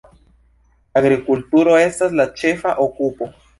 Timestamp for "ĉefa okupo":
2.43-3.33